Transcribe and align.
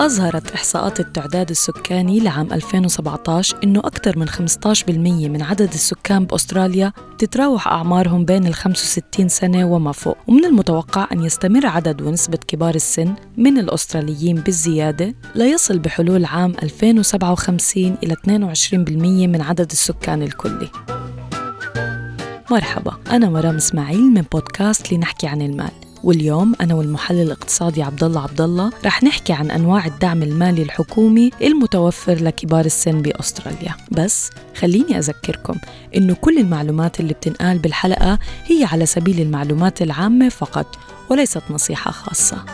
أظهرت 0.00 0.52
إحصاءات 0.52 1.00
التعداد 1.00 1.50
السكاني 1.50 2.20
لعام 2.20 2.52
2017 2.52 3.56
إنه 3.64 3.80
أكثر 3.80 4.18
من 4.18 4.28
15% 4.28 4.88
من 5.28 5.42
عدد 5.42 5.72
السكان 5.72 6.24
بأستراليا 6.24 6.92
تتراوح 7.18 7.68
أعمارهم 7.68 8.24
بين 8.24 8.46
ال 8.46 8.54
65 8.54 9.28
سنة 9.28 9.64
وما 9.64 9.92
فوق. 9.92 10.16
ومن 10.28 10.44
المتوقع 10.44 11.08
أن 11.12 11.24
يستمر 11.24 11.66
عدد 11.66 12.02
ونسبة 12.02 12.38
كبار 12.48 12.74
السن 12.74 13.14
من 13.36 13.58
الأستراليين 13.58 14.36
بالزيادة 14.36 15.14
ليصل 15.34 15.78
بحلول 15.78 16.24
عام 16.24 16.54
2057 16.62 17.96
إلى 18.02 18.14
22% 18.14 19.28
من 19.28 19.40
عدد 19.40 19.70
السكان 19.70 20.22
الكلي. 20.22 20.68
مرحبا 22.50 22.96
أنا 23.10 23.28
مرام 23.30 23.56
إسماعيل 23.56 24.02
من 24.02 24.22
بودكاست 24.32 24.92
لنحكي 24.92 25.26
عن 25.26 25.42
المال. 25.42 25.89
واليوم 26.04 26.54
أنا 26.60 26.74
والمحلل 26.74 27.20
الاقتصادي 27.20 27.82
عبد 27.82 28.04
الله 28.04 28.22
عبد 28.22 28.40
الله 28.40 28.70
رح 28.84 29.02
نحكي 29.02 29.32
عن 29.32 29.50
أنواع 29.50 29.86
الدعم 29.86 30.22
المالي 30.22 30.62
الحكومي 30.62 31.30
المتوفر 31.42 32.14
لكبار 32.14 32.64
السن 32.64 33.02
بأستراليا. 33.02 33.74
بس 33.90 34.30
خليني 34.56 34.98
أذكركم 34.98 35.54
إنه 35.96 36.14
كل 36.14 36.38
المعلومات 36.38 37.00
اللي 37.00 37.14
بتنقال 37.14 37.58
بالحلقة 37.58 38.18
هي 38.46 38.64
على 38.64 38.86
سبيل 38.86 39.20
المعلومات 39.20 39.82
العامة 39.82 40.28
فقط 40.28 40.78
وليست 41.10 41.42
نصيحة 41.50 41.90
خاصة. 41.90 42.44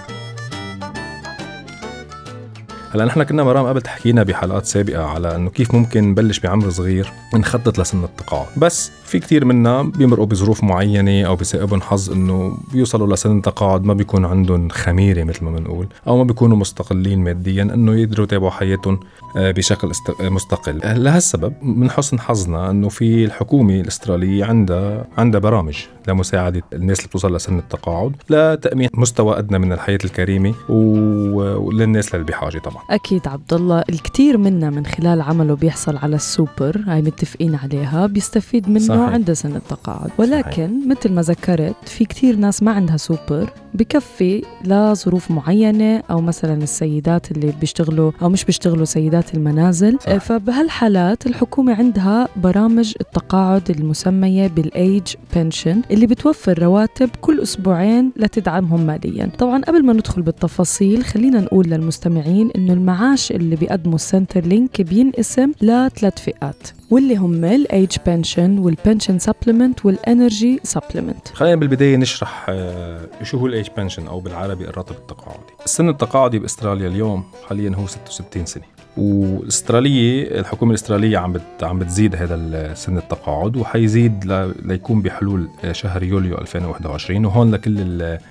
هلا 2.95 3.05
نحن 3.05 3.23
كنا 3.23 3.45
مرام 3.45 3.67
قبل 3.67 3.81
تحكينا 3.81 4.23
بحلقات 4.23 4.67
سابقة 4.67 5.05
على 5.05 5.37
إنه 5.37 5.51
كيف 5.51 5.75
ممكن 5.75 6.11
نبلش 6.11 6.39
بعمر 6.39 6.71
صغير 6.71 7.13
نخطط 7.35 7.79
لسن 7.79 8.05
التقاعد. 8.05 8.47
بس 8.57 8.91
في 9.07 9.19
كتير 9.19 9.45
منا 9.45 9.83
بيمرقوا 9.83 10.27
بظروف 10.27 10.65
معينة 10.65 11.27
أو 11.27 11.37
بيسائبهم 11.37 11.81
حظ 11.81 12.11
إنه 12.13 12.59
بيوصلوا 12.73 13.15
لسن 13.15 13.37
التقاعد 13.37 13.85
ما 13.85 13.95
بيكون 13.95 14.25
عندهم 14.25 14.69
خميرة 14.69 15.25
مثل 15.25 15.45
ما 15.45 15.51
بنقول 15.51 15.87
أو 16.07 16.17
ما 16.17 16.25
بيكونوا 16.25 16.57
مستقلين 16.57 17.19
ماديا 17.19 17.63
إنه 17.63 17.95
يقدروا 17.95 18.25
يتابعوا 18.25 18.51
حياتهم 18.51 19.01
آه، 19.37 19.51
بشكل 19.51 19.91
مستقل. 20.21 20.81
لهالسبب 21.05 21.53
من 21.63 21.91
حسن 21.91 22.21
حظنا 22.21 22.71
إنه 22.71 22.89
في 22.89 23.25
الحكومة 23.25 23.81
الأسترالية 23.81 24.45
عندها 24.45 25.07
عندها 25.19 25.41
برامج 25.41 25.77
لمساعدة 26.09 26.63
الناس 26.73 26.99
اللي 26.99 27.09
بتوصل 27.09 27.37
لسن 27.37 27.59
التقاعد 27.59 28.13
لتأمين 28.31 28.89
مستوى 28.95 29.39
أدنى 29.39 29.59
من 29.59 29.73
الحياة 29.73 29.99
الكريمة 30.05 30.55
وللناس 30.69 32.15
اللي 32.15 32.25
بحاجة 32.27 32.59
طبعا. 32.59 32.83
أكيد 32.91 33.29
عبد 33.29 33.53
الله 33.55 33.85
الكثير 33.89 34.39
منا 34.39 34.71
من 34.71 34.87
خلال 34.87 35.21
عمله 35.21 35.57
بيحصل 35.57 35.97
على 35.97 36.17
السوبر 36.17 36.85
هاي 36.87 37.03
متفقين 37.03 37.55
عليها 37.55 38.07
بيستفيد 38.07 38.69
منه 38.69 38.96
صحيح. 38.99 39.15
عند 39.15 39.33
سن 39.33 39.57
التقاعد 39.57 40.11
ولكن 40.19 40.81
صحيح. 40.81 40.87
مثل 40.99 41.13
ما 41.13 41.23
ذكرت 41.23 41.75
في 41.89 42.05
كثير 42.05 42.37
ناس 42.37 42.63
ما 42.63 42.73
عندها 42.73 42.97
سوبر 42.97 43.51
بكفي 43.75 44.43
لظروف 44.65 45.31
معينة 45.31 46.03
أو 46.11 46.21
مثلا 46.21 46.63
السيدات 46.63 47.31
اللي 47.31 47.53
بيشتغلوا 47.61 48.13
أو 48.23 48.29
مش 48.29 48.45
بيشتغلوا 48.45 48.85
سيدات 48.85 49.35
المنازل 49.35 49.99
صح. 50.01 50.17
فبهالحالات 50.17 51.27
الحكومة 51.27 51.75
عندها 51.75 52.29
برامج 52.37 52.95
التقاعد 53.01 53.71
المسمية 53.71 54.47
بالأيج 54.47 55.03
pension 55.37 55.83
اللي 55.91 56.07
بتوفر 56.07 56.63
رواتب 56.63 57.11
كل 57.21 57.41
أسبوعين 57.41 58.13
لتدعمهم 58.17 58.81
ماليا 58.87 59.31
طبعا 59.39 59.63
قبل 59.63 59.85
ما 59.85 59.93
ندخل 59.93 60.23
بالتفاصيل 60.23 61.05
خلينا 61.05 61.41
نقول 61.41 61.67
للمستمعين 61.67 62.51
إنه 62.57 62.73
المعاش 62.73 63.33
اللي 63.33 63.57
بيقدمه 63.57 63.95
ال 63.95 64.41
Centrelink 64.41 64.81
بينقسم 64.83 65.53
لثلاث 65.63 66.19
فئات 66.19 66.69
واللي 66.91 67.17
هم 67.17 67.45
ال 67.45 67.58
age 67.58 67.97
pension 68.07 68.59
وال 68.59 68.72
pension 68.72 69.19
supplement 69.19 69.87
وال 69.87 70.05
energy 70.05 70.61
supplement 70.63 71.29
خلينا 71.29 71.57
بالبداية 71.57 71.97
نشرح 71.97 72.47
آه، 72.49 73.09
شو 73.23 73.39
هو 73.39 73.47
ال 73.47 73.52
age 73.52 73.69
pension 73.77 74.07
أو 74.07 74.21
بالعربي 74.21 74.65
الراتب 74.65 74.97
التقاعدي. 74.97 75.53
السن 75.65 75.89
التقاعدي 75.89 76.39
بأستراليا 76.39 76.89
اليوم 76.89 77.25
حاليا 77.49 77.73
هو 77.77 77.87
66 77.87 78.47
سنة. 78.47 78.76
والأسترالية 78.97 80.41
الحكومة 80.41 80.71
الأسترالية 80.71 81.19
عم 81.19 81.33
بت 81.33 81.43
عم 81.63 81.79
بتزيد 81.79 82.17
هذا 82.17 82.75
سن 82.75 82.99
التقاعد 82.99 83.57
وحيزيد 83.57 84.25
ل... 84.25 84.53
ليكون 84.63 85.03
بحلول 85.03 85.49
شهر 85.73 86.03
يوليو 86.03 86.39
2021 86.39 87.25
وهون 87.25 87.51
لكل 87.51 87.75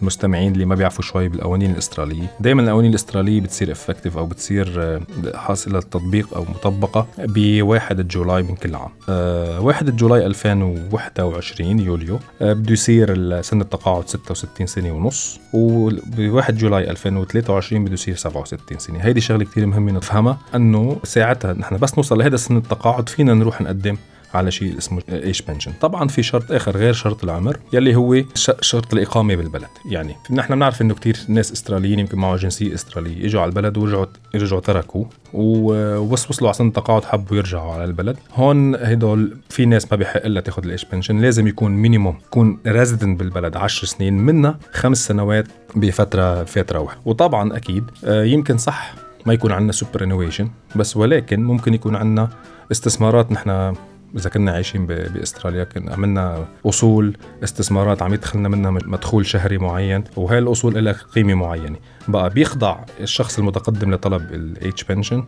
المستمعين 0.01 0.53
اللي 0.53 0.65
ما 0.65 0.75
بيعرفوا 0.75 1.03
شوي 1.03 1.27
بالقوانين 1.27 1.71
الأسترالية. 1.71 2.31
دائما 2.39 2.61
القوانين 2.61 2.89
الأسترالية 2.89 3.41
بتصير 3.41 3.71
effective 3.71 4.17
أو 4.17 4.25
بتصير 4.25 4.73
آه، 4.77 5.01
حاصلة 5.35 5.79
التطبيق 5.79 6.33
أو 6.35 6.43
مطبقة 6.43 7.07
ب 7.17 7.61
1 7.61 8.07
July 8.07 8.43
من 8.43 8.55
كل 8.55 8.75
عام. 8.75 8.89
أه 9.09 9.61
1 9.61 9.95
July 9.95 10.25
2021 10.25 11.79
يوليو 11.79 12.19
أه 12.41 12.53
بده 12.53 12.73
يصير 12.73 13.41
سن 13.41 13.61
التقاعد 13.61 14.09
66 14.09 14.67
سنة 14.67 14.91
ونص 14.91 15.39
وب 15.53 16.19
1 16.19 16.57
July 16.57 16.89
2023 16.91 17.83
بده 17.85 17.93
يصير 17.93 18.15
67 18.15 18.79
سنة. 18.79 18.99
هيدي 18.99 19.21
شغلة 19.21 19.45
كثير 19.45 19.65
مهمة 19.65 19.91
نفهمها 19.91 20.37
انه 20.55 20.99
ساعتها 21.03 21.53
نحن 21.53 21.77
بس 21.77 21.97
نوصل 21.97 22.17
لهذا 22.17 22.35
سن 22.35 22.57
التقاعد 22.57 23.09
فينا 23.09 23.33
نروح 23.33 23.61
نقدم 23.61 23.97
على 24.35 24.51
شيء 24.51 24.77
اسمه 24.77 25.01
age 25.09 25.41
pension 25.41 25.71
طبعا 25.81 26.07
في 26.07 26.23
شرط 26.23 26.51
آخر 26.51 26.77
غير 26.77 26.93
شرط 26.93 27.23
العمر 27.23 27.57
يلي 27.73 27.95
هو 27.95 28.21
شرط 28.61 28.93
الإقامة 28.93 29.35
بالبلد. 29.35 29.67
يعني 29.89 30.15
نحن 30.31 30.55
بنعرف 30.55 30.81
إنه 30.81 30.93
كثير 30.93 31.17
ناس 31.27 31.51
إستراليين 31.51 31.99
يمكن 31.99 32.17
معه 32.17 32.35
جنسيه 32.35 32.73
استراليه 32.73 33.25
إجوا 33.25 33.41
على 33.41 33.49
البلد 33.49 33.77
ورجعوا 33.77 34.05
رجعوا 34.35 34.61
تركوا 34.61 35.05
وبس 35.33 36.29
وصلوا 36.29 36.49
على 36.49 36.57
سن 36.57 36.67
التقاعد 36.67 37.03
حبوا 37.05 37.37
يرجعوا 37.37 37.73
على 37.73 37.83
البلد. 37.83 38.17
هون 38.35 38.75
هدول 38.75 39.37
في 39.49 39.65
ناس 39.65 39.91
ما 39.91 39.97
بيحق 39.97 40.27
لها 40.27 40.41
تاخذ 40.41 40.63
ال 40.63 40.69
age 40.69 40.85
pension 40.85 41.17
لازم 41.17 41.47
يكون 41.47 41.71
minimum 41.71 42.17
يكون 42.27 42.59
resident 42.67 43.19
بالبلد 43.19 43.57
10 43.57 43.87
سنين 43.87 44.13
منها 44.17 44.59
خمس 44.73 45.05
سنوات 45.05 45.47
بفتره 45.75 46.43
فتره 46.43 46.79
واحدة 46.79 47.01
وطبعا 47.05 47.57
أكيد 47.57 47.83
آه، 48.05 48.23
يمكن 48.23 48.57
صح 48.57 49.04
ما 49.25 49.33
يكون 49.33 49.51
عندنا 49.51 49.71
superannuation 49.71 50.49
بس 50.75 50.97
ولكن 50.97 51.43
ممكن 51.43 51.73
يكون 51.73 51.95
عندنا 51.95 52.29
استثمارات 52.71 53.31
نحن 53.31 53.75
إذا 54.17 54.29
كنا 54.29 54.51
عايشين 54.51 54.85
بأستراليا 54.85 55.63
كنا 55.63 55.93
عملنا 55.93 56.45
أصول 56.65 57.17
استثمارات 57.43 58.01
عم 58.01 58.13
يدخلنا 58.13 58.49
منها 58.49 58.71
مدخول 58.71 59.25
شهري 59.25 59.57
معين 59.57 60.03
وهي 60.15 60.37
الأصول 60.37 60.85
لها 60.85 60.93
قيمة 60.93 61.33
معينة. 61.33 61.77
بقى 62.07 62.29
بيخضع 62.29 62.77
الشخص 62.99 63.39
المتقدم 63.39 63.93
لطلب 63.93 64.21
ال 64.33 64.46
age 64.46 64.83
pension 64.83 65.23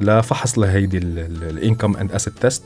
لفحص 0.00 0.58
لهيدي 0.58 0.98
ال 0.98 1.12
income 1.12 1.96
and 1.96 2.12
asset 2.12 2.38
test 2.38 2.62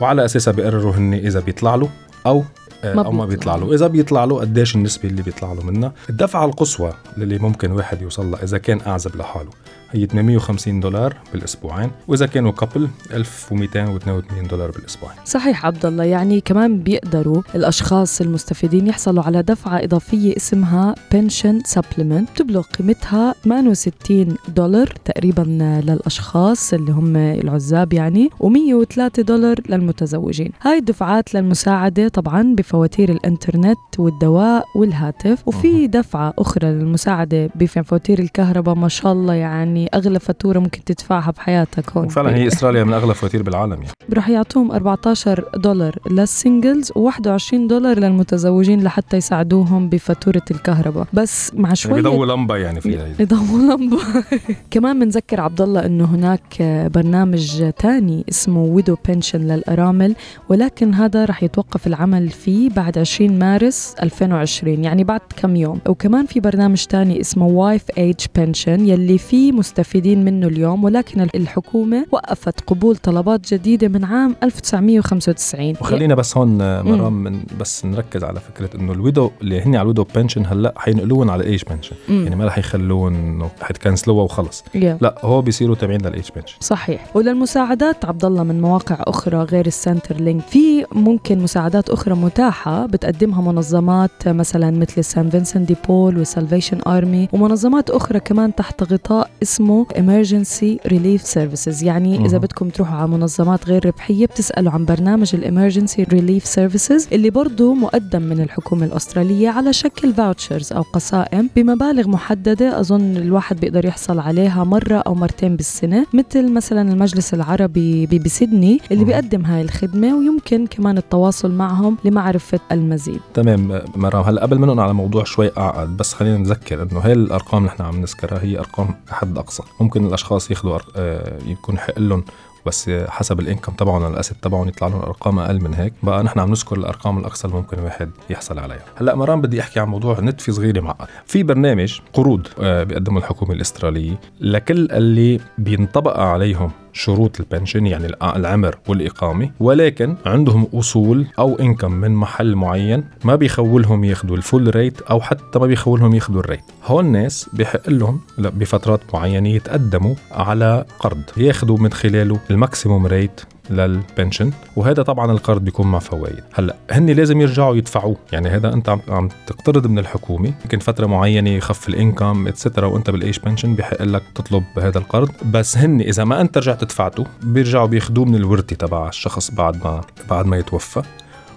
وعلى 0.00 0.24
أساسها 0.24 0.52
بيقرروا 0.52 0.94
هن 0.94 1.14
إذا 1.14 1.40
بيطلع 1.40 1.74
له 1.74 1.88
أو 2.26 2.44
ما 2.84 3.04
أو 3.04 3.12
ما 3.12 3.26
بيطلع 3.26 3.56
له. 3.56 3.74
إذا 3.74 3.86
بيطلع 3.86 4.24
له 4.24 4.40
قديش 4.40 4.76
النسبة 4.76 5.08
اللي 5.08 5.22
بيطلع 5.22 5.52
له 5.52 5.62
منها؟ 5.62 5.92
الدفعه 6.10 6.44
القصوى 6.44 6.92
اللي 7.16 7.38
ممكن 7.38 7.72
واحد 7.72 8.02
يوصل 8.02 8.30
لها 8.30 8.42
إذا 8.42 8.58
كان 8.58 8.80
أعزب 8.86 9.16
لحاله. 9.16 9.50
هي 9.90 10.06
850 10.06 10.80
دولار 10.80 11.16
بالأسبوعين 11.32 11.90
وإذا 12.08 12.26
كانوا 12.26 12.52
couple 12.52 12.88
1282 13.12 14.46
دولار 14.48 14.70
بالأسبوعين. 14.70 15.16
صحيح 15.24 15.66
عبد 15.66 15.86
الله 15.86 16.04
يعني 16.04 16.40
كمان 16.40 16.78
بيقدروا 16.78 17.42
الأشخاص 17.54 18.20
المستفيدين 18.20 18.86
يحصلوا 18.86 19.22
على 19.22 19.42
دفعة 19.42 19.84
إضافية 19.84 20.36
اسمها 20.36 20.94
بنشن 21.12 21.60
سبلمنت 21.64 22.28
تبلغ 22.36 22.62
قيمتها 22.62 23.34
68 23.44 24.36
دولار 24.48 24.86
تقريبا 25.04 25.42
للأشخاص 25.84 26.74
اللي 26.74 26.92
هم 26.92 27.16
العزاب 27.16 27.92
يعني 27.92 28.30
و103 28.42 29.20
دولار 29.20 29.56
للمتزوجين. 29.68 30.52
هاي 30.62 30.78
الدفعات 30.78 31.34
للمساعدة 31.34 32.08
طبعا 32.08 32.54
بفواتير 32.54 33.12
الإنترنت 33.12 33.78
والدواء 33.98 34.64
والهاتف 34.76 35.48
وفي 35.48 35.86
دفعة 35.86 36.34
أخرى 36.38 36.68
للمساعدة 36.68 37.50
بفواتير 37.54 38.18
الكهرباء 38.18 38.74
ما 38.74 38.88
شاء 38.88 39.12
الله 39.12 39.34
يعني 39.34 39.77
يعني 39.78 39.90
أغلى 39.94 40.20
فاتورة 40.20 40.58
ممكن 40.58 40.84
تدفعها 40.84 41.30
بحياتك 41.30 41.90
هون. 41.90 42.06
وفعلا 42.06 42.36
هي 42.36 42.46
استراليا 42.46 42.84
من 42.84 42.92
أغلى 42.92 43.14
فواتير 43.14 43.42
بالعالم 43.42 43.72
يعني. 43.72 43.92
رح 44.12 44.28
يعطوهم 44.28 44.72
14 44.72 45.44
دولار 45.56 45.98
لل 46.10 46.28
singles 46.28 46.92
و21 46.92 47.54
دولار 47.54 47.98
للمتزوجين 47.98 48.82
لحتى 48.82 49.16
يساعدوهم 49.16 49.88
بفاتورة 49.88 50.42
الكهرباء. 50.50 51.06
بس 51.12 51.54
مع 51.54 51.74
شوي 51.74 51.92
يعني 51.92 52.02
بيضووا 52.02 52.26
لمبة 52.26 52.56
يعني 52.56 52.80
فيها 52.80 53.08
يضووا 53.18 53.58
لمبة. 53.58 53.98
كمان 54.70 55.00
بنذكر 55.00 55.40
عبد 55.40 55.60
الله 55.60 55.86
إنه 55.86 56.04
هناك 56.04 56.62
برنامج 56.94 57.70
تاني 57.78 58.24
اسمه 58.28 58.62
widow 58.62 58.96
pension 59.08 59.40
للأرامل 59.40 60.14
ولكن 60.48 60.94
هذا 60.94 61.24
رح 61.24 61.42
يتوقف 61.42 61.86
العمل 61.86 62.28
فيه 62.28 62.48
فيه 62.48 62.70
بعد 62.70 62.98
20 62.98 63.38
مارس 63.38 63.94
2020 64.02 64.84
يعني 64.84 65.04
بعد 65.04 65.20
كم 65.36 65.56
يوم. 65.56 65.80
وكمان 65.88 66.26
في 66.26 66.40
برنامج 66.40 66.84
تاني 66.84 67.20
اسمه 67.20 67.46
wife 67.46 67.82
age 67.98 68.16
pension 68.36 68.88
يلي 68.88 69.18
فيه 69.18 69.52
مستفيدين 69.68 70.24
منه 70.24 70.46
اليوم 70.46 70.84
ولكن 70.84 71.20
الحكومة 71.34 72.06
وقفت 72.12 72.60
قبول 72.60 72.96
طلبات 72.96 73.54
جديدة 73.54 73.88
من 73.88 74.04
عام 74.04 74.36
1995 74.42 75.74
وخلينا 75.80 76.14
بس 76.14 76.36
هون 76.36 76.58
مرام 76.82 77.12
من 77.12 77.40
بس 77.60 77.84
نركز 77.84 78.24
على 78.24 78.40
فكرة 78.40 78.70
إنه 78.80 78.92
ال 78.92 78.98
widow 78.98 79.30
اللي 79.42 79.60
هن 79.60 79.74
على 79.76 79.82
ال 79.82 79.86
widow 79.86 80.04
pension 80.14 80.46
هلأ 80.46 80.74
حينقلوهم 80.76 81.30
على 81.30 81.42
ال 81.42 81.47
age 81.47 81.62
pension 81.70 81.96
يعني 82.08 82.36
ما 82.36 82.44
رح 82.46 82.58
يخلوهم 82.58 83.14
انه 83.14 83.50
حتكنسلوها 83.60 84.24
وخلص. 84.24 84.64
yeah. 84.76 84.84
لا 85.00 85.14
هو 85.22 85.42
بيصيروا 85.42 85.74
تابعين 85.74 86.00
لل 86.00 86.11
age 86.11 86.28
pension 86.36 86.56
صحيح. 86.60 87.06
وللمساعدات 87.14 88.04
عبد 88.04 88.24
الله 88.24 88.42
من 88.42 88.60
مواقع 88.60 88.96
أخرى 89.00 89.36
غير 89.38 89.66
ال 89.66 90.16
Centrelink 90.16 90.42
في 90.42 90.84
ممكن 90.92 91.38
مساعدات 91.38 91.90
أخرى 91.90 92.14
متاحة 92.14 92.86
بتقدمها 92.86 93.40
منظمات 93.52 94.28
مثلا 94.28 94.70
مثل 94.70 95.04
Saint 95.04 95.30
Vincent 95.30 95.68
de 95.68 95.76
Paul 95.88 96.18
و 96.18 96.24
Salvation 96.24 96.78
Army 96.86 97.28
ومنظمات 97.32 97.90
أخرى 97.90 98.20
كمان 98.20 98.54
تحت 98.54 98.92
غطاء 98.92 99.30
اسمه 99.58 99.86
emergency 99.94 100.88
relief 100.88 101.22
services. 101.34 101.82
يعني 101.82 102.26
إذا 102.26 102.38
بدكم 102.38 102.68
تروحوا 102.68 102.96
على 102.96 103.08
منظمات 103.08 103.68
غير 103.68 103.86
ربحية 103.86 104.26
بتسألوا 104.26 104.72
عن 104.72 104.84
برنامج 104.84 105.34
ال 105.34 105.41
emergency 105.41 106.02
relief 106.02 106.46
services 106.46 107.08
اللي 107.12 107.30
برضه 107.30 107.74
مقدم 107.74 108.22
من 108.22 108.40
الحكومة 108.40 108.86
الأسترالية 108.86 109.48
على 109.48 109.72
شكل 109.72 110.14
vouchers 110.14 110.72
أو 110.72 110.82
قسائم 110.82 111.50
بمبالغ 111.56 112.08
محددة. 112.08 112.80
أظن 112.80 113.16
الواحد 113.16 113.60
بيقدر 113.60 113.84
يحصل 113.84 114.18
عليها 114.18 114.64
مرة 114.64 114.96
أو 114.96 115.14
مرتين 115.14 115.56
بالسنة 115.56 116.06
مثل 116.14 116.52
مثلا 116.52 116.92
المجلس 116.92 117.34
العربي 117.34 118.06
بسيدني 118.06 118.80
اللي 118.92 119.04
بيقدم 119.04 119.44
هاي 119.44 119.62
الخدمة 119.62 120.16
ويمكن 120.16 120.66
كمان 120.66 120.98
التواصل 120.98 121.52
معهم 121.52 121.96
لمعرفة 122.04 122.60
المزيد. 122.72 123.20
تمام 123.34 123.80
مرام 123.96 124.24
هلا 124.24 124.42
قبل 124.42 124.58
ما 124.58 124.82
على 124.82 124.94
موضوع 124.94 125.24
شوي 125.24 125.50
أعقد 125.58 125.96
بس 125.96 126.14
خلينا 126.14 126.38
نذكر 126.38 126.82
إنه 126.82 127.00
هاي 127.00 127.12
الأرقام 127.12 127.64
اللي 127.64 127.74
نحن 127.74 127.82
عم 127.82 128.00
نذكرها 128.00 128.42
هي 128.42 128.58
أرقام 128.58 128.94
حد 129.10 129.38
أقصى. 129.48 129.62
ممكن 129.80 130.06
الأشخاص 130.06 130.50
ياخذوا 130.50 130.78
آه 130.96 131.38
يكون 131.46 131.78
حق 131.78 131.98
لهم 131.98 132.24
بس 132.66 132.90
حسب 133.08 133.40
ال 133.40 133.45
income 133.45 133.72
تبعهم 133.72 134.06
ال 134.06 134.11
asset 134.11 134.36
تبعهم 134.42 134.68
يطلع 134.68 134.88
لهم 134.88 135.00
أرقام 135.00 135.38
أقل 135.38 135.60
من 135.60 135.74
هيك. 135.74 135.92
بقى 136.02 136.22
نحن 136.22 136.40
عم 136.40 136.50
نذكر 136.50 136.76
الأرقام 136.76 137.18
الأقصى 137.18 137.46
اللي 137.46 137.56
ممكن 137.56 137.78
الواحد 137.78 138.10
يحصل 138.30 138.58
عليها. 138.58 138.84
هلأ 138.96 139.14
مرام 139.14 139.40
بدي 139.40 139.60
أحكي 139.60 139.80
عن 139.80 139.88
موضوع 139.88 140.20
نتفي 140.20 140.52
صغيرة 140.52 140.80
معقد. 140.80 141.06
في 141.26 141.42
برنامج 141.42 142.00
قروض 142.12 142.46
بيقدمه 142.60 143.18
الحكومة 143.18 143.52
الأسترالية 143.52 144.20
لكل 144.40 144.90
اللي 144.92 145.40
بينطبق 145.58 146.18
عليهم 146.18 146.70
شروط 146.92 147.40
ال 147.40 147.46
pension 147.46 147.86
يعني 147.86 148.06
العمر 148.22 148.78
والإقامة. 148.88 149.50
ولكن 149.60 150.16
عندهم 150.26 150.66
أصول 150.74 151.26
أو 151.38 151.58
income 151.58 151.92
من 151.92 152.14
محل 152.14 152.54
معين 152.54 153.04
ما 153.24 153.36
بيخولهم 153.36 154.04
ياخذوا 154.04 154.36
ال 154.36 154.44
full 154.44 154.76
rate 154.76 155.00
أو 155.00 155.20
حتى 155.20 155.58
ما 155.58 155.66
بيخولهم 155.66 156.14
ياخذوا 156.14 156.40
ال 156.40 156.44
rate. 156.44 156.64
هول 156.84 157.04
الناس 157.04 157.50
بحق 157.52 157.88
لهم 157.88 158.20
بفترات 158.38 159.00
معينة 159.14 159.48
يتقدموا 159.48 160.14
على 160.32 160.84
قرض 160.98 161.22
ياخذوا 161.36 161.78
من 161.78 161.92
خلاله 161.92 162.40
ال 162.50 162.57
maximum 162.57 163.06
rate 163.06 163.40
لل 163.70 163.88
pension 163.88 164.52
وهذا 164.76 165.02
طبعا 165.02 165.32
القرض 165.32 165.64
بيكون 165.64 165.86
مع 165.86 165.98
فوائد. 165.98 166.44
هلأ 166.54 166.76
هن 166.90 167.06
لازم 167.06 167.40
يرجعوا 167.40 167.76
يدفعوه. 167.76 168.16
يعني 168.32 168.48
هذا 168.48 168.72
أنت 168.74 168.98
عم, 169.08 169.28
تقترض 169.46 169.86
من 169.86 169.98
الحكومة 169.98 170.52
يمكن 170.64 170.78
فترة 170.78 171.06
معينة 171.06 171.50
يخف 171.50 171.88
ال 171.88 171.96
income 171.96 172.46
etcetera 172.46 172.86
وأنت 172.86 173.10
بال 173.10 173.21
age 173.21 173.38
pension 173.38 173.74
بحق 173.74 174.02
لك 174.02 174.22
تطلب 174.34 174.64
هذا 174.78 174.98
القرض. 174.98 175.30
بس 175.52 175.78
هن 175.78 176.00
إذا 176.00 176.24
ما 176.24 176.40
أنت 176.40 176.58
رجعت 176.58 176.84
دفعته 176.84 177.26
بيرجعوا 177.42 177.86
بياخذوه 177.86 178.24
من 178.24 178.34
الورثة 178.34 178.76
تبع 178.76 179.08
الشخص 179.08 179.50
بعد 179.50 179.76
ما 179.84 180.00
بعد 180.30 180.46
ما 180.46 180.58
يتوفى. 180.58 181.02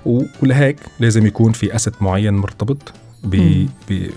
ولهيك 0.05 0.77
لازم 0.99 1.25
يكون 1.25 1.51
في 1.51 1.75
asset 1.75 1.93
معين 2.01 2.33
مرتبط. 2.33 2.93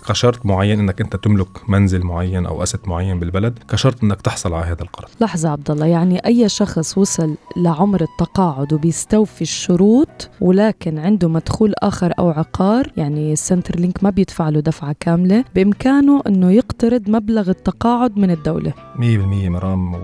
كشرط 0.09 0.47
معين 0.47 0.79
إنك 0.79 1.01
أنت 1.01 1.17
تملك 1.17 1.71
منزل 1.71 2.03
معين 2.03 2.47
أو 2.47 2.63
asset 2.63 2.79
معين 2.87 3.19
بالبلد 3.21 3.59
كشرط 3.69 4.05
إنك 4.05 4.21
تحصل 4.23 4.55
على 4.55 4.67
هذا 4.67 4.83
القرض. 4.83 5.09
لحظة 5.21 5.49
عبد 5.49 5.71
الله 5.71 5.87
يعني 5.87 6.27
أي 6.27 6.49
شخص 6.49 6.99
وصل 6.99 7.35
لعمر 7.57 8.03
التقاعد 8.03 8.73
وبيستوفي 8.73 9.43
الشروط 9.43 10.31
ولكن 10.41 10.99
عنده 10.99 11.29
مدخول 11.29 11.75
آخر 11.79 12.13
أو 12.19 12.31
عقار 12.31 12.93
يعني 12.97 13.33
ال 13.33 13.77
Centrelink 13.81 14.05
ما 14.05 14.11
بيدفع 14.11 14.49
له 14.49 14.61
دفعة 14.61 14.97
كاملة 15.01 15.45
بإمكانه 15.55 16.23
إنه 16.27 16.51
يقترض 16.51 17.11
مبلغ 17.11 17.51
التقاعد 17.51 18.19
من 18.19 18.31
الدولة. 18.31 18.73
100% 18.97 19.01
مرام 19.49 19.95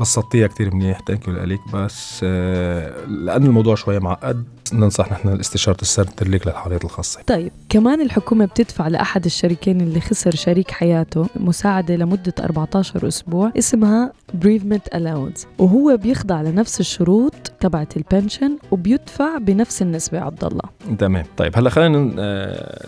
بسطتيها 0.00 0.46
كثير 0.46 0.74
منيح. 0.74 1.00
thank 1.06 1.28
you 1.28 1.34
لك 1.34 1.60
بس 1.74 2.24
لأن 2.24 3.44
الموضوع 3.44 3.74
شوي 3.74 3.98
معقد 3.98 4.44
ننصح 4.72 5.12
نحن 5.12 5.28
استشارة 5.28 5.80
ال 5.82 6.28
Centrelink 6.28 6.46
للحالات 6.46 6.84
الخاصة. 6.84 7.22
طيب 7.26 7.52
كمان 7.68 8.00
الحكومة 8.00 8.44
بتدفع 8.44 8.88
لأحد 8.88 9.24
الشريكين 9.24 9.80
اللي 9.80 10.00
خسر 10.00 10.30
شريك 10.34 10.70
حياته 10.70 11.26
مساعدة 11.36 11.96
لمدة 11.96 12.34
14 12.40 13.08
أسبوع 13.08 13.52
اسمها 13.58 14.12
bereavement 14.32 14.96
allowance. 14.98 15.46
وهو 15.58 15.96
بيخضع 15.96 16.42
لنفس 16.42 16.80
الشروط 16.80 17.34
تبعت 17.60 17.96
ال 17.96 18.04
pension 18.04 18.58
وبيدفع 18.70 19.38
بنفس 19.38 19.82
النسبة 19.82 20.20
عبد 20.20 20.44
الله. 20.44 20.96
تمام. 20.98 21.24
طيب 21.36 21.52
هلأ 21.56 21.70
خلينا 21.70 21.98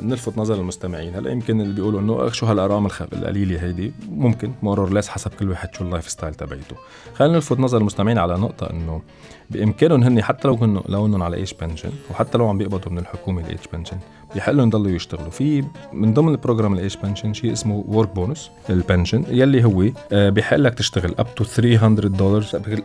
نلفت 0.03 0.39
نظر 0.39 0.55
المستمعين. 0.55 1.15
هلأ 1.15 1.31
يمكن 1.31 1.61
اللي 1.61 1.75
بيقولوا 1.75 2.01
إنه 2.01 2.31
شو 2.31 2.47
هالأرقام 2.47 2.87
القليلة 2.87 3.63
هيدي؟ 3.63 3.93
ممكن 4.11 4.53
more 4.63 4.93
or 4.93 4.98
less 4.98 5.09
حسب 5.09 5.31
كل 5.31 5.51
واحد 5.51 5.75
شو 5.75 5.85
ال 5.85 6.09
lifestyle 6.09 6.35
تبعته 6.35 6.77
خلينا 7.15 7.35
نلفت 7.35 7.61
نظر 7.61 7.79
المستمعين 7.79 8.19
على 8.19 8.35
نقطة 8.35 8.71
إنه 8.71 9.03
بإمكانهم 9.51 10.03
هن 10.03 10.23
حتى 10.23 10.49
لو 10.49 10.57
كانوا 10.57 10.83
لو 10.89 11.07
انهم 11.07 11.23
على 11.23 11.37
age 11.37 11.55
pension 11.55 11.91
وحتى 12.11 12.39
لو 12.39 12.49
عم 12.49 12.59
بيقبضوا 12.59 12.93
من 12.93 12.99
الحكومة 12.99 13.43
ال 13.43 13.47
age 13.47 13.61
pension 13.73 13.97
بيحق 14.35 14.53
لهم 14.53 14.69
يضلوا 14.69 14.91
يشتغلوا. 14.91 15.31
في 15.31 15.65
من 15.93 16.15
ضمن 16.15 16.29
ال 16.29 16.35
program 16.35 16.75
ال 16.75 16.80
age 16.80 16.97
pension 16.97 17.33
شيء 17.33 17.53
اسمه 17.53 17.85
work 17.89 18.15
bonus 18.15 18.51
ال 18.71 18.78
pension 18.78 19.25
يلي 19.29 19.65
هو 19.65 19.85
بيحق 20.13 20.57
لك 20.57 20.75
تشتغل 20.75 21.15
up 21.19 21.35
to 21.35 21.45
300 21.45 22.09
دولار 22.09 22.45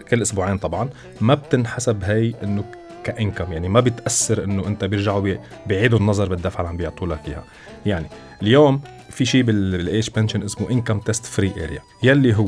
كل 0.09 0.21
أسبوعين 0.21 0.57
طبعا. 0.57 0.89
ما 1.21 1.33
بتنحسب 1.33 2.03
هي 2.03 2.33
إنه 2.43 2.63
ك 3.03 3.10
income. 3.10 3.53
يعني 3.53 3.69
ما 3.69 3.79
بتأثر 3.79 4.43
إنه 4.43 4.67
أنت 4.67 4.85
بيرجعوا 4.85 5.35
بيعيدوا 5.67 5.99
النظر 5.99 6.29
بالدفعة 6.29 6.59
اللي 6.59 6.69
عم 6.69 6.77
بيعطوا 6.77 7.07
لك 7.07 7.19
إياها. 7.27 7.43
يعني 7.85 8.07
اليوم 8.41 8.81
في 9.09 9.25
شيء 9.25 9.43
بال 9.43 9.70
age 9.70 10.09
pension 10.09 10.43
اسمه 10.43 10.69
income 10.71 10.99
test 10.99 11.25
free 11.25 11.51
area 11.63 11.81
يلي 12.03 12.35
هو 12.35 12.45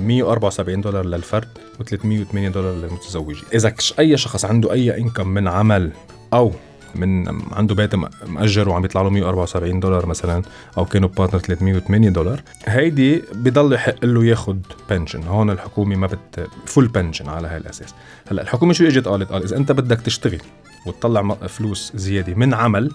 174 0.00 0.80
دولار 0.80 1.06
للفرد 1.06 1.48
و308 1.80 2.36
دولار 2.36 2.74
للمتزوجين 2.74 3.44
إذا 3.54 3.74
أي 3.98 4.16
شخص 4.16 4.44
عنده 4.44 4.72
أي 4.72 4.98
income 4.98 5.28
من 5.28 5.48
عمل 5.48 5.92
أو 6.32 6.52
من 6.96 7.28
عنده 7.52 7.74
بيت 7.74 7.94
مأجر 8.26 8.68
وعم 8.68 8.84
يطلع 8.84 9.02
له 9.02 9.10
174 9.10 9.80
دولار 9.80 10.06
مثلا 10.06 10.42
أو 10.78 10.84
كانوا 10.84 11.08
partner 11.08 11.40
308 11.40 12.08
دولار. 12.08 12.42
هيدي 12.66 13.22
بضل 13.32 13.72
يحق 13.72 14.04
له 14.04 14.24
ياخذ 14.24 14.56
pension 14.90 15.22
هون 15.22 15.50
الحكومة 15.50 15.96
ما 15.96 16.06
بت 16.06 16.48
full 16.66 16.88
pension 16.88 17.28
على 17.28 17.48
هاي 17.48 17.56
الأساس. 17.56 17.94
هلأ 18.28 18.42
الحكومة 18.42 18.72
شو 18.72 18.84
إجت؟ 18.84 19.08
قالت 19.08 19.32
قال 19.32 19.42
إذا 19.42 19.56
أنت 19.56 19.72
بدك 19.72 20.00
تشتغل 20.00 20.40
وتطلع 20.86 21.34
فلوس 21.34 21.92
زيادة 21.94 22.34
من 22.34 22.54
عمل 22.54 22.90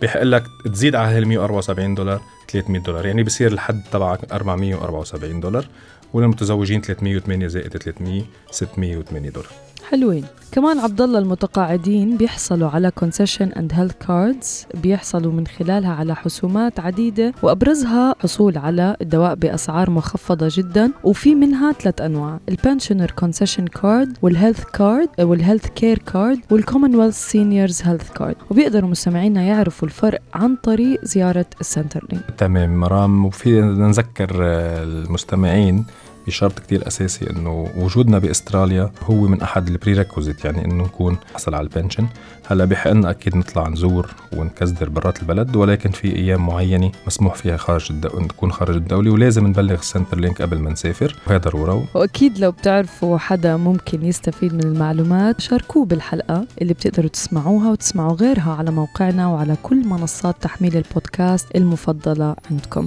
بيحق 0.00 0.22
لك 0.22 0.44
تزيد 0.64 0.94
على 0.94 1.16
هال 1.16 1.28
174 1.28 1.94
دولار 1.94 2.20
300 2.48 2.82
دولار. 2.82 3.06
يعني 3.06 3.22
بصير 3.22 3.52
الحد 3.52 3.82
تبعك 3.92 4.32
474 4.32 5.40
دولار 5.40 5.66
وللمتزوجين 6.12 6.80
308 6.80 7.46
زائد 7.46 7.76
300 7.76 8.22
608 8.50 9.30
دولار. 9.30 9.50
حلوين. 9.92 10.24
كمان 10.52 10.78
عبد 10.78 11.00
الله 11.00 11.18
المتقاعدين 11.18 12.16
بيحصلوا 12.16 12.68
على 12.68 12.90
concession 12.90 13.48
and 13.52 13.72
health 13.74 13.92
cards 14.06 14.66
بيحصلوا 14.82 15.32
من 15.32 15.46
خلالها 15.46 15.92
على 15.94 16.14
حسومات 16.14 16.80
عديدة 16.80 17.32
وأبرزها 17.42 18.14
حصول 18.22 18.58
على 18.58 18.96
الدواء 19.00 19.34
بأسعار 19.34 19.90
مخفضة 19.90 20.48
جدا 20.50 20.92
وفي 21.04 21.34
منها 21.34 21.72
ثلاث 21.72 22.00
أنواع. 22.00 22.38
ال 22.48 22.54
pensioner 22.54 23.10
concession 23.10 23.66
card 23.66 24.16
وال 24.22 24.33
health 24.33 24.64
card 24.64 25.08
وال 25.20 25.32
health 25.32 25.66
care 25.66 25.98
card 25.98 26.40
وال 26.50 26.59
Commonwealth 26.59 27.16
seniors 27.30 27.82
health 27.84 28.10
card 28.10 28.36
وبيقدروا 28.50 28.90
مستمعينا 28.90 29.42
يعرفوا 29.42 29.88
الفرق 29.88 30.20
عن 30.34 30.56
طريق 30.56 31.04
زيارة 31.04 31.46
ال 31.60 32.06
Centrelink 32.12 32.24
تمام 32.38 32.80
مرام 32.80 33.24
وفي 33.26 33.60
نذكر 33.60 34.30
المستمعين 34.82 35.84
بشرط 36.26 36.58
كتير 36.58 36.86
أساسي 36.86 37.30
إنه 37.30 37.70
وجودنا 37.76 38.18
بأستراليا 38.18 38.90
هو 39.04 39.14
من 39.14 39.42
أحد 39.42 39.68
ال 39.68 39.74
prerequisite 39.74 40.44
يعني 40.44 40.64
إنه 40.64 40.84
نكون 40.84 41.16
حصل 41.34 41.54
على 41.54 41.64
ال 41.64 41.69
pension 41.69 42.06
هلأ 42.46 42.64
بحقنا 42.64 43.10
أكيد 43.10 43.36
نطلع 43.36 43.68
نزور 43.68 44.10
ونكزدر 44.36 44.88
برات 44.88 45.22
البلد 45.22 45.56
ولكن 45.56 45.90
في 45.90 46.16
أيام 46.16 46.46
معينة 46.46 46.92
مسموح 47.06 47.34
فيها 47.34 47.56
خارج 47.56 47.86
الدولة 47.90 48.20
نكون 48.22 48.52
خارج 48.52 48.76
الدولة 48.76 49.10
ولازم 49.10 49.46
نبلغ 49.46 49.74
ال 49.74 50.20
Centrelink 50.20 50.42
قبل 50.42 50.58
ما 50.58 50.70
نسافر. 50.70 51.16
وهي 51.26 51.38
ضرورة 51.38 51.84
وأكيد 51.94 52.38
لو 52.38 52.50
بتعرفوا 52.50 53.18
حدا 53.18 53.56
ممكن 53.56 54.04
يستفيد 54.04 54.54
من 54.54 54.64
المعلومات 54.64 55.40
شاركوه 55.40 55.84
بالحلقة 55.84 56.46
اللي 56.62 56.74
بتقدروا 56.74 57.08
تسمعوها 57.08 57.70
وتسمعوا 57.70 58.12
غيرها 58.12 58.52
على 58.52 58.70
موقعنا 58.70 59.26
وعلى 59.28 59.56
كل 59.62 59.88
منصات 59.88 60.36
تحميل 60.40 60.76
البودكاست 60.76 61.56
المفضلة 61.56 62.36
عندكم. 62.50 62.86